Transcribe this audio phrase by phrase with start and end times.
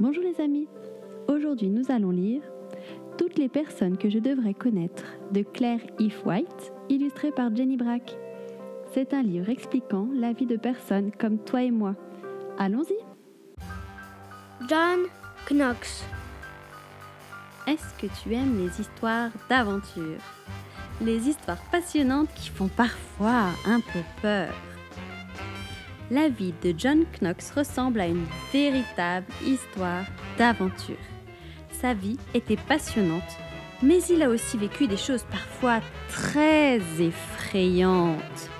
[0.00, 0.68] Bonjour les amis,
[1.26, 2.40] aujourd'hui nous allons lire
[3.18, 8.16] Toutes les personnes que je devrais connaître de Claire If White, illustré par Jenny Brack.
[8.94, 11.96] C'est un livre expliquant la vie de personnes comme toi et moi.
[12.58, 12.94] Allons-y
[14.68, 15.00] John
[15.50, 16.04] Knox.
[17.66, 20.20] Est-ce que tu aimes les histoires d'aventure
[21.00, 24.54] Les histoires passionnantes qui font parfois un peu peur
[26.10, 30.04] la vie de John Knox ressemble à une véritable histoire
[30.38, 30.96] d'aventure.
[31.70, 33.36] Sa vie était passionnante,
[33.82, 38.50] mais il a aussi vécu des choses parfois très effrayantes.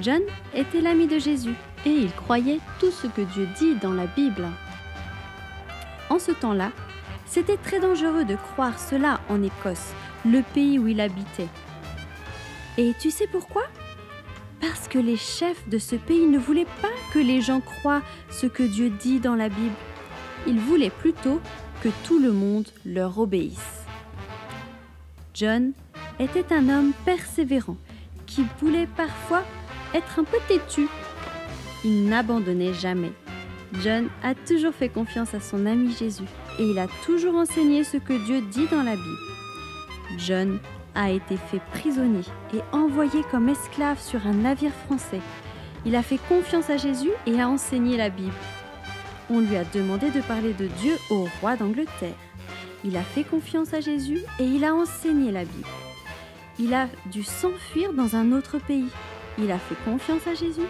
[0.00, 0.22] John
[0.54, 1.54] était l'ami de Jésus
[1.86, 4.46] et il croyait tout ce que Dieu dit dans la Bible.
[6.10, 6.72] En ce temps-là,
[7.24, 9.92] c'était très dangereux de croire cela en Écosse,
[10.24, 11.48] le pays où il habitait.
[12.78, 13.62] Et tu sais pourquoi?
[14.68, 18.46] Parce que les chefs de ce pays ne voulaient pas que les gens croient ce
[18.46, 19.74] que Dieu dit dans la Bible.
[20.46, 21.40] Ils voulaient plutôt
[21.82, 23.84] que tout le monde leur obéisse.
[25.34, 25.72] John
[26.18, 27.76] était un homme persévérant
[28.26, 29.44] qui voulait parfois
[29.94, 30.88] être un peu têtu.
[31.84, 33.12] Il n'abandonnait jamais.
[33.82, 36.24] John a toujours fait confiance à son ami Jésus
[36.58, 40.18] et il a toujours enseigné ce que Dieu dit dans la Bible.
[40.18, 40.58] John
[40.96, 45.20] a été fait prisonnier et envoyé comme esclave sur un navire français.
[45.84, 48.34] Il a fait confiance à Jésus et a enseigné la Bible.
[49.30, 52.16] On lui a demandé de parler de Dieu au roi d'Angleterre.
[52.84, 55.68] Il a fait confiance à Jésus et il a enseigné la Bible.
[56.58, 58.88] Il a dû s'enfuir dans un autre pays.
[59.38, 60.66] Il a fait confiance à Jésus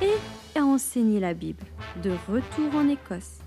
[0.00, 1.64] et a enseigné la Bible.
[2.02, 3.40] De retour en Écosse.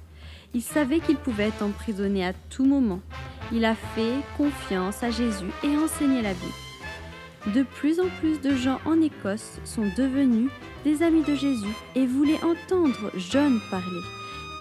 [0.54, 3.02] Il savait qu'il pouvait être emprisonné à tout moment
[3.52, 7.56] il a fait confiance à Jésus et enseigné la Bible.
[7.56, 10.52] De plus en plus de gens en Écosse sont devenus
[10.84, 14.02] des amis de Jésus et voulaient entendre John parler.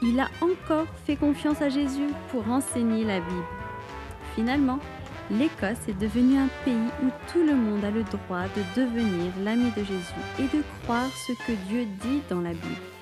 [0.02, 3.44] Il a encore fait confiance à Jésus pour enseigner la Bible.
[4.36, 4.78] Finalement,
[5.30, 9.70] l'Écosse est devenue un pays où tout le monde a le droit de devenir l'ami
[9.76, 12.97] de Jésus et de croire ce que Dieu dit dans la Bible.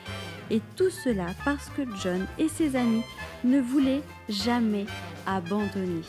[0.50, 3.02] Et tout cela parce que John et ses amis
[3.44, 4.86] ne voulaient jamais
[5.26, 6.02] abandonner.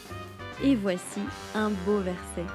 [0.63, 1.21] Et voici
[1.55, 2.45] un beau verset.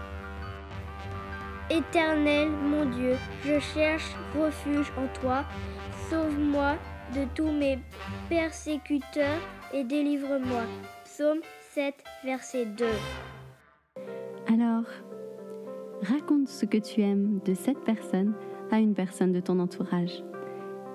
[1.70, 5.44] Éternel mon Dieu, je cherche refuge en toi.
[6.10, 6.76] Sauve-moi
[7.14, 7.78] de tous mes
[8.28, 9.40] persécuteurs
[9.72, 10.62] et délivre-moi.
[11.04, 11.40] Psaume
[11.74, 11.94] 7,
[12.24, 12.84] verset 2.
[14.52, 14.84] Alors,
[16.02, 18.34] raconte ce que tu aimes de cette personne
[18.70, 20.22] à une personne de ton entourage.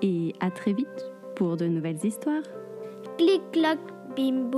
[0.02, 2.42] Et à très vite pour de nouvelles histoires.
[3.16, 3.42] Clic,
[4.16, 4.50] bim.